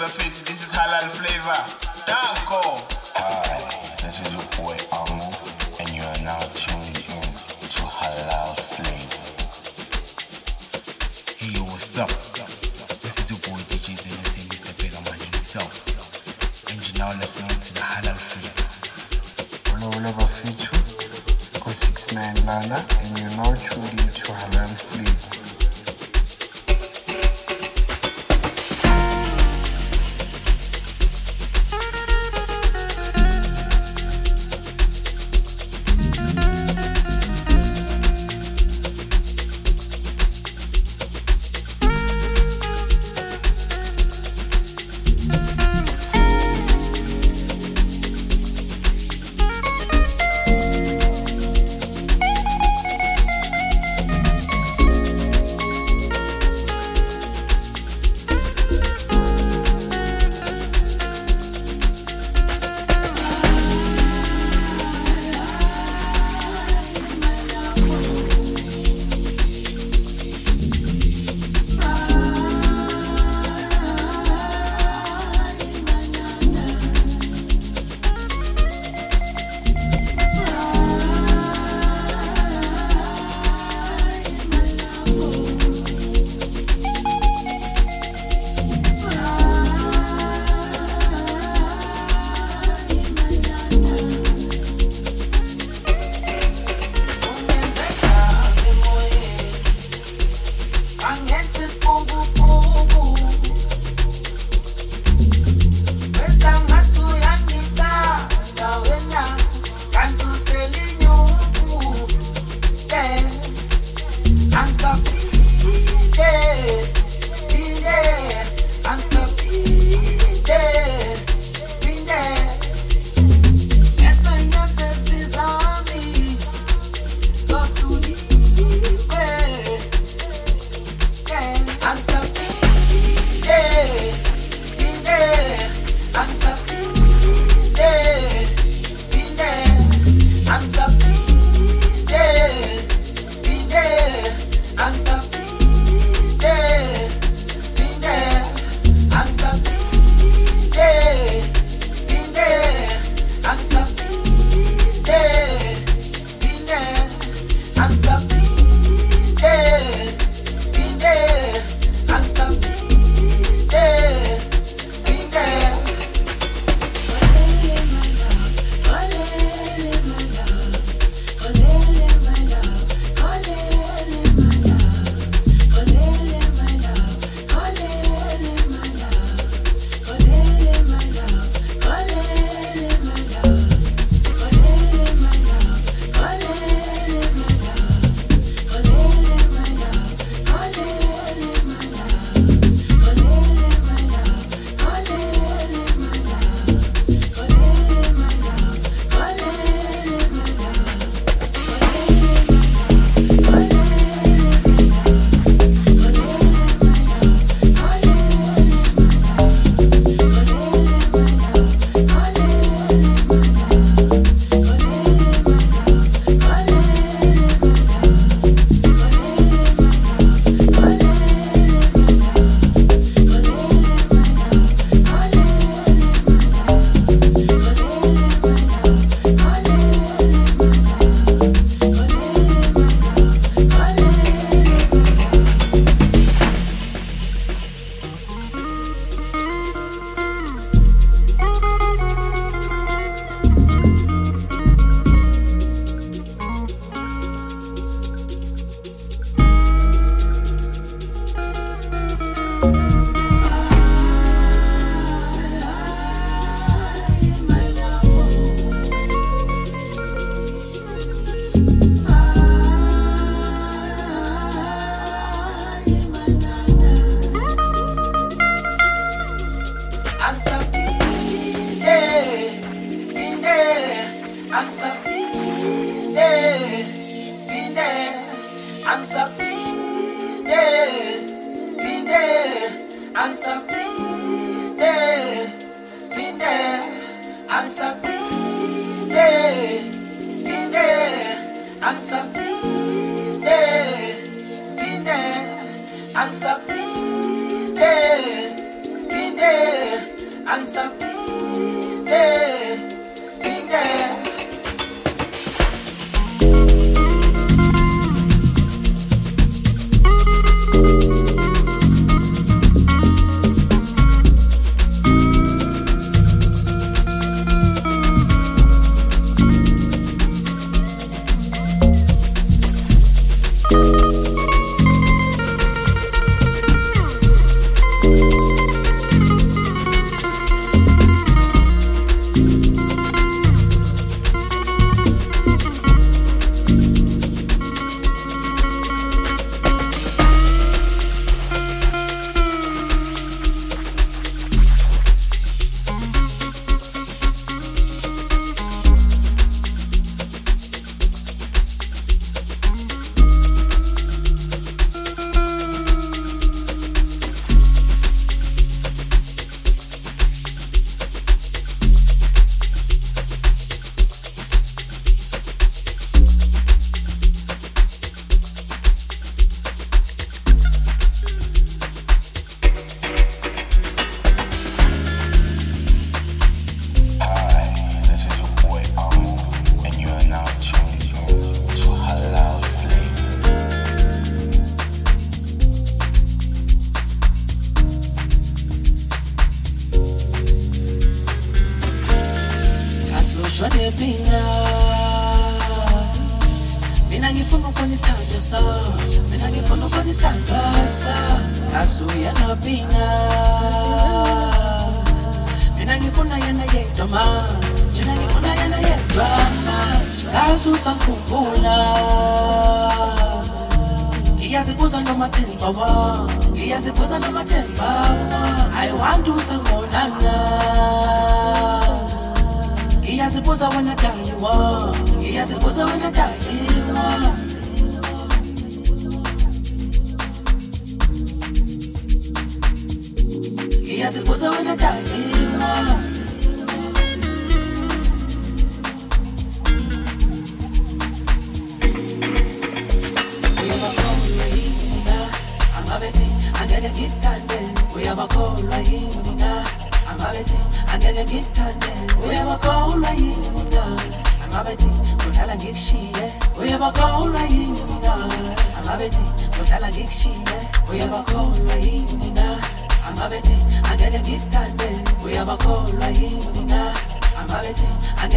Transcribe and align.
never 0.00 0.10
fit. 0.12 0.32
This 0.46 0.62
is 0.62 0.72
Halaal 0.76 1.10
Flavour. 1.18 1.37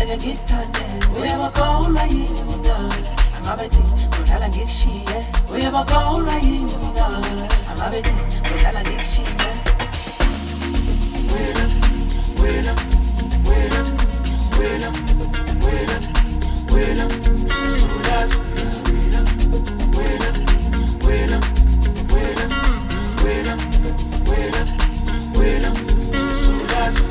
tena 0.02 0.18
ngithande. 0.18 0.80
Uyabakhawula 1.22 2.04
yini 2.04 2.42
mina 2.50 2.76
angabethi 3.38 3.80
ngodlala 4.10 4.48
ngikushiye 4.50 5.18
uyabakhawula 5.54 6.34
yini 6.46 6.76
mina 6.82 7.06
angabethi 7.72 8.14
ngodlala 8.42 8.82
ngikushiye 8.82 9.50
wena 11.32 11.64
wena 12.42 12.74
wena 13.48 13.80
wena 14.60 14.90
wena 15.66 15.98
wena 16.74 17.06
sulazo 17.76 18.40
wena 18.88 19.20
wena 19.98 20.30
wena 21.06 21.38
wena 22.14 22.46
wena 23.24 23.54
wena 24.30 24.62
wena 25.40 25.70
sulazo 26.42 27.04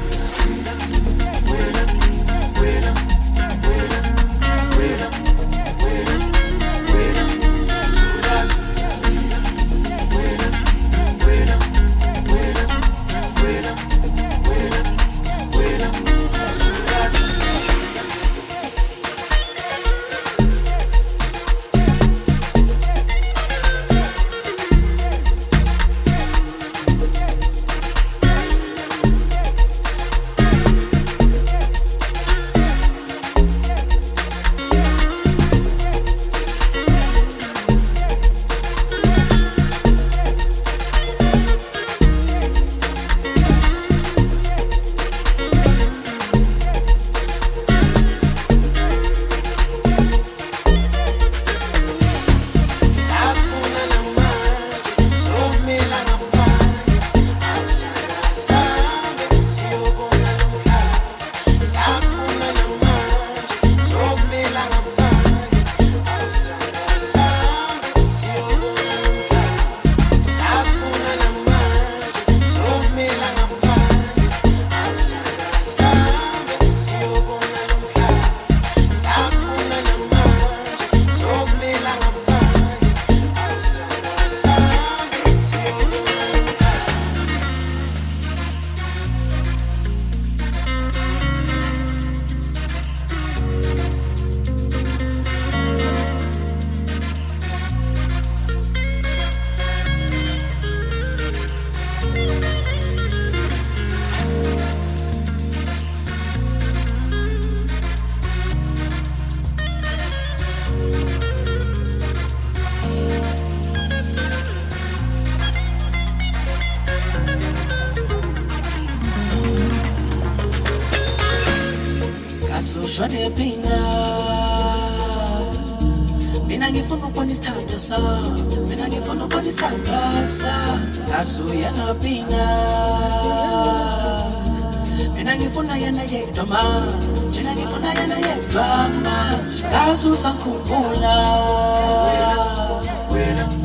yedwa 136.04 136.44
manje 136.46 137.40
mina 137.42 137.52
ngifuna 137.54 137.90
yena 137.94 138.16
yedwa 138.26 138.88
manje 139.04 139.38
ngasusa 139.68 140.34
ngikhumbula 140.34 141.14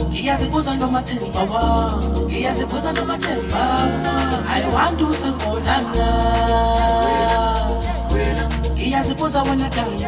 ngiyazibuza 0.09 0.75
nomathemba 0.75 1.41
wami 1.51 2.23
ngiyazibuza 2.25 2.91
nomathemba 2.93 3.63
want 4.73 4.99
to 4.99 5.13
sangolana 5.13 6.07
oh, 6.51 8.25
ngiyazibuza 8.75 9.41
wena 9.43 9.69
kanye 9.69 10.07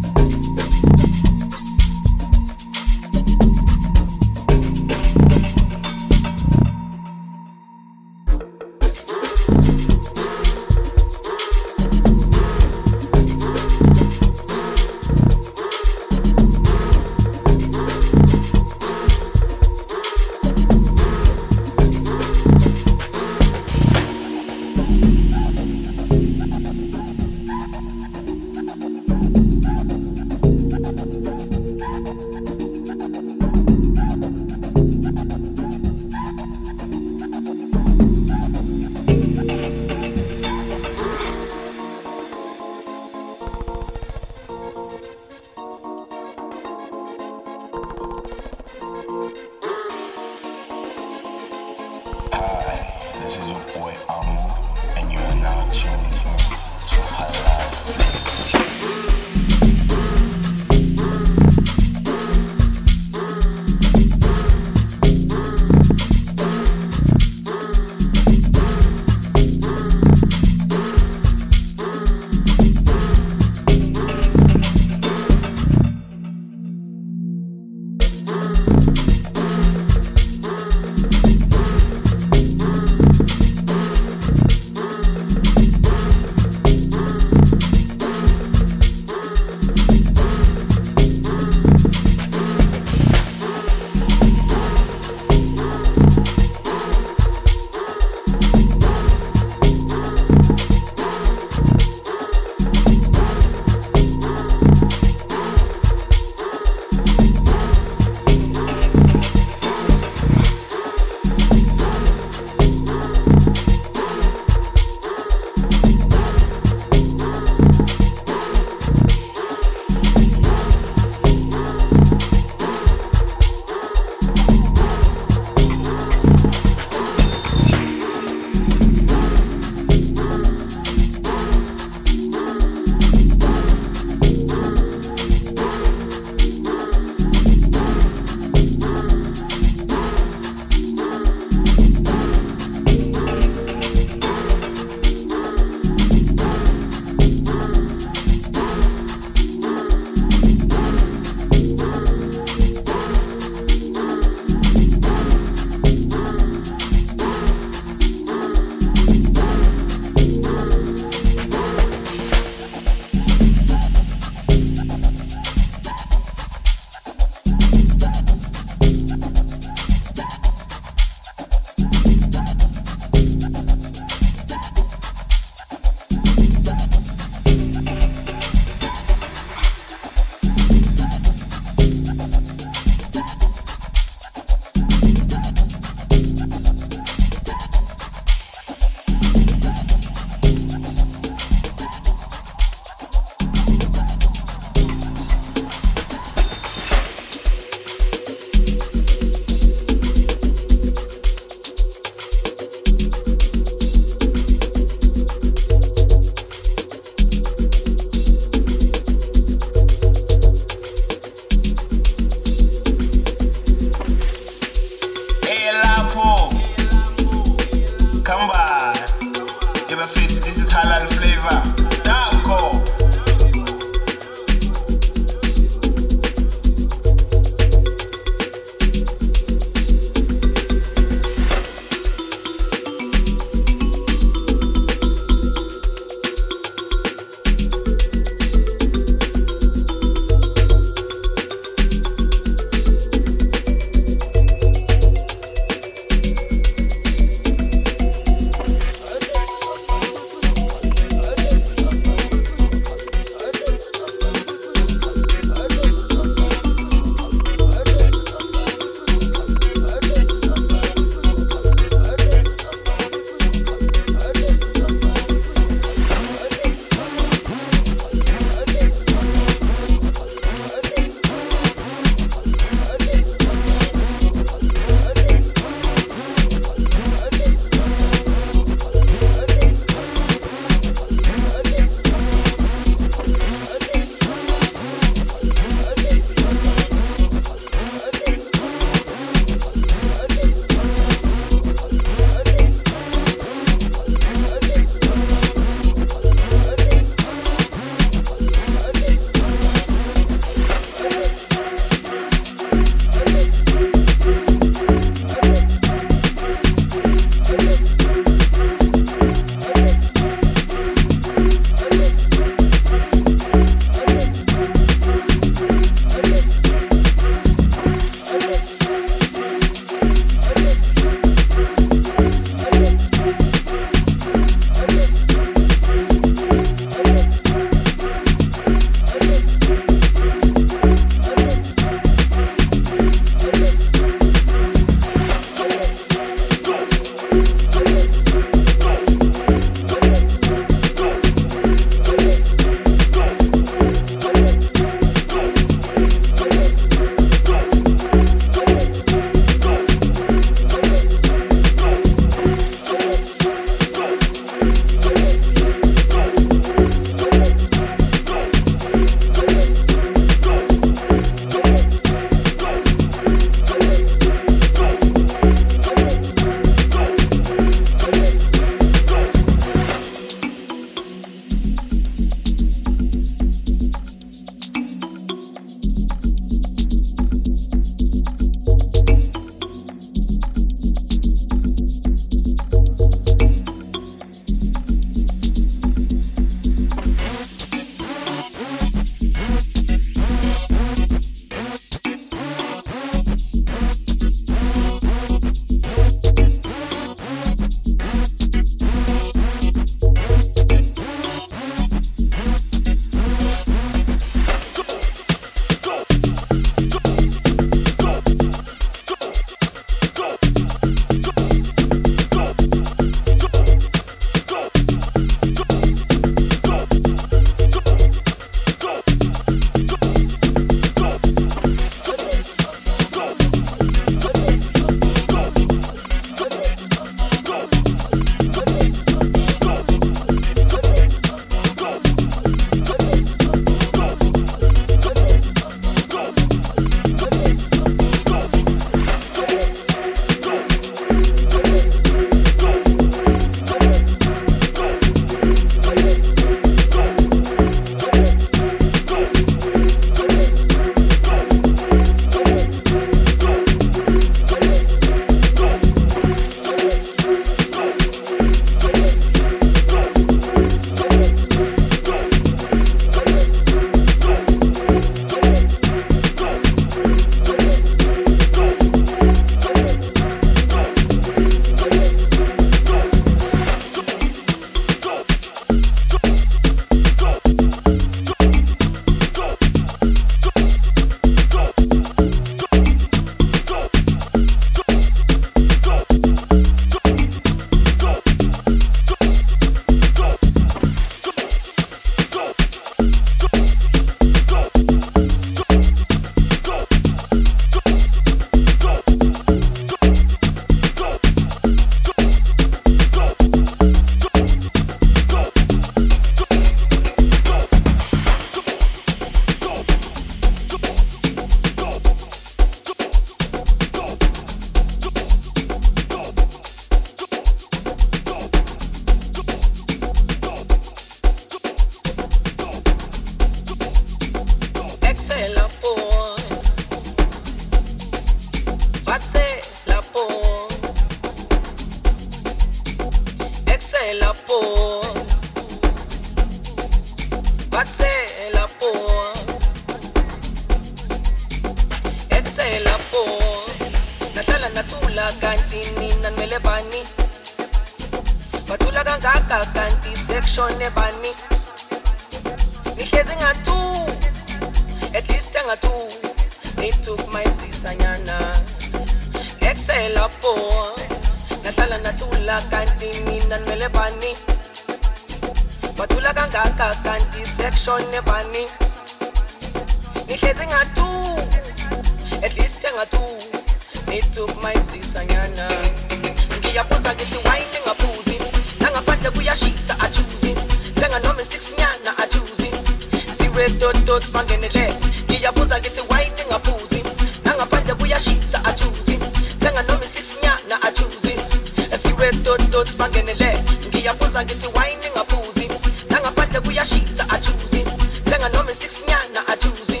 wine 594.92 595.00
ngingaphuzi 595.00 595.68
nangaphandle 596.10 596.60
kuyashisa 596.60 597.24
ajuzi. 597.30 597.84
Thenga 598.24 598.48
noma 598.48 598.70
isinyana 598.70 599.48
ajuzi 599.48 600.00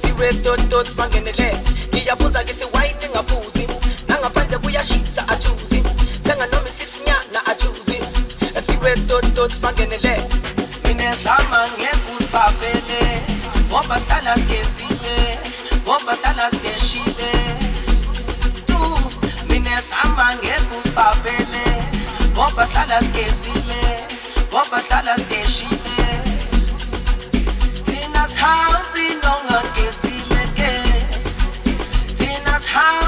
siwe 0.00 0.32
totot 0.42 0.94
bangenele 0.94 1.54
ngiyaphuza 1.94 2.44
ngithi 2.44 2.64
wine 2.64 3.08
ngaphuzi 3.14 3.68
nangaphandle 4.08 4.58
kuyashisa 4.58 5.28
ajuzi. 5.28 5.82
Thenga 6.24 6.46
noma 6.46 6.68
isinyana 6.68 7.46
ajuzi 7.46 7.98
siwe 8.66 8.96
totot 9.08 9.58
bangenele 9.60 10.20
mina 10.84 11.14
zama 11.14 11.68
ngekuzibabele 11.78 13.22
ngoba 13.68 14.00
sihlala 14.00 14.36
sigesile. 14.36 15.38
Ngoba 15.84 16.16
sihlala 16.16 16.50
sigeshile. 16.50 17.30
Tu 18.66 18.78
mina 19.48 19.80
zama 19.80 20.34
ngekuzibabele 20.34 21.64
ngoba 22.34 22.66
sihlala 22.66 23.00
sigezile 23.00 23.65
How 32.76 33.05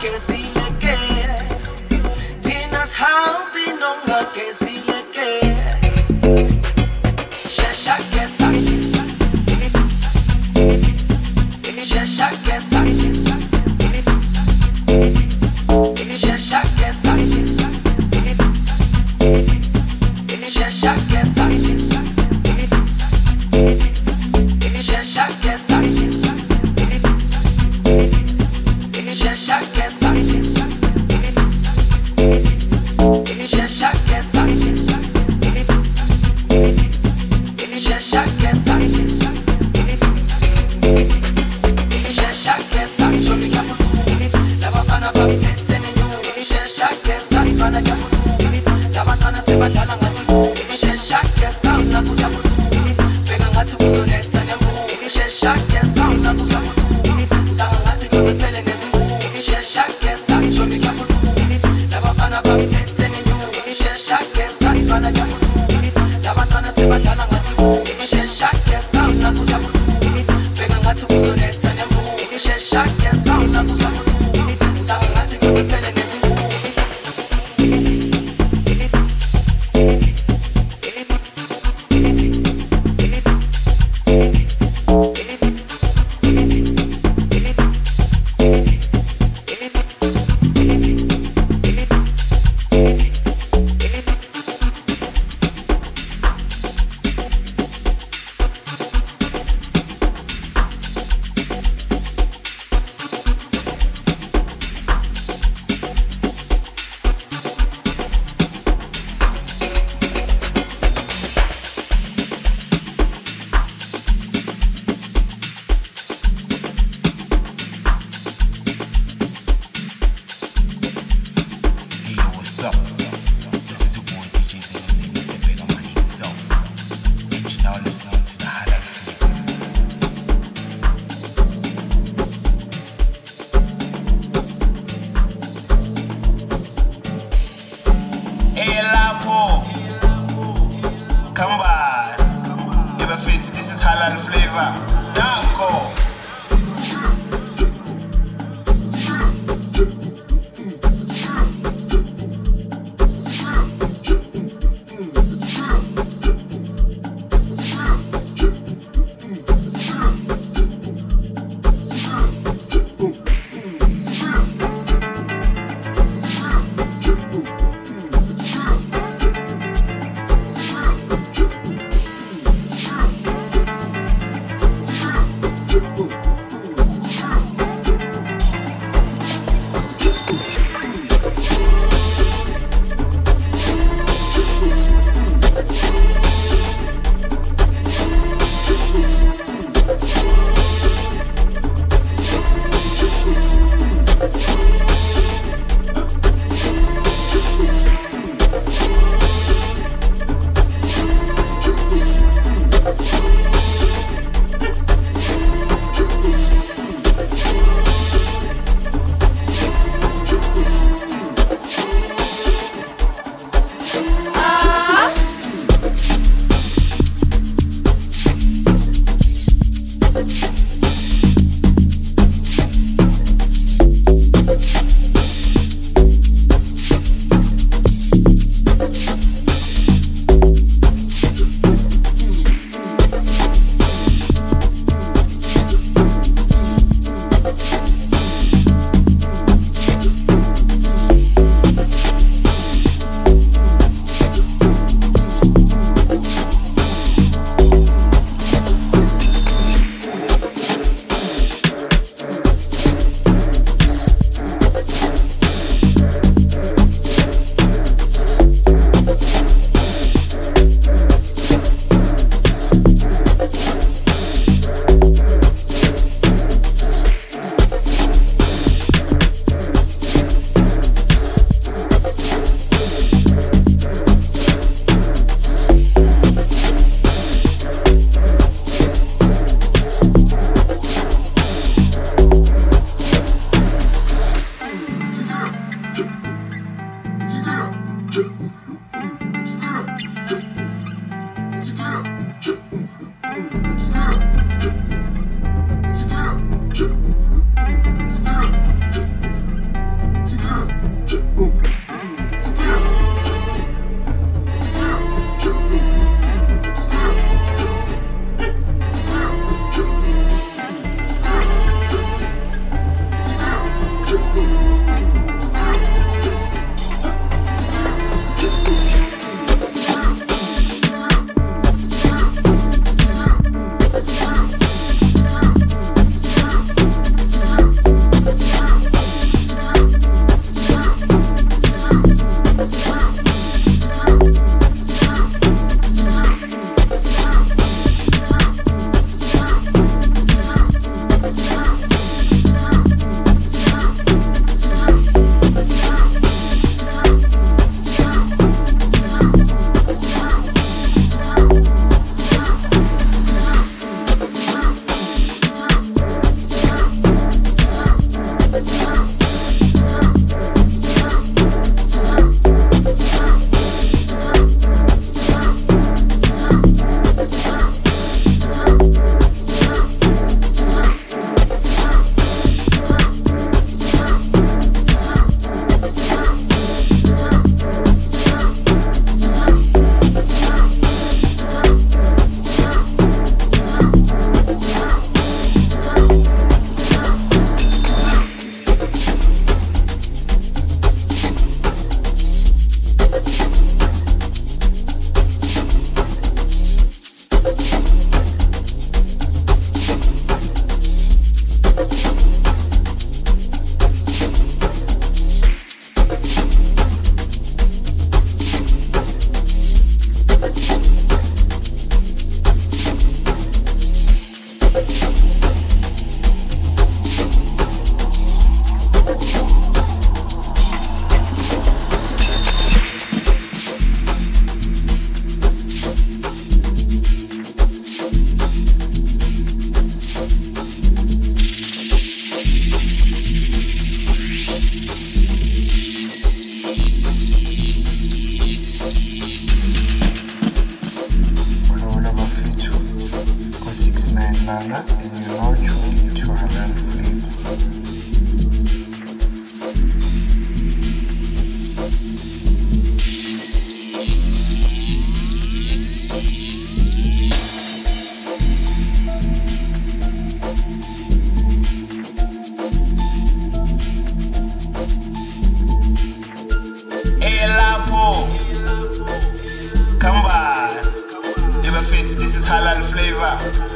que 0.00 0.18
si 0.20 0.42
le 0.54 0.78
queda, 0.78 1.38
llenas 2.42 2.92
how 3.00 3.48
no 3.80 4.26
que 4.32 4.52
si 4.52 4.82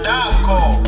flavor. 0.02 0.32
Danko. 0.42 0.81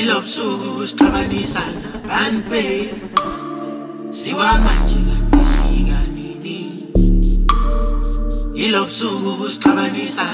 Ilo 0.00 0.20
busuku 0.20 0.68
kusixabanisa 0.78 1.62
nabani 1.82 2.42
babe 2.50 2.94
siwanga 4.10 4.72
nje 4.84 4.98
kanti 5.08 5.94
nini 6.14 6.58
ilo 8.54 8.84
busuku 8.84 9.30
kusixabanisa 9.38 10.26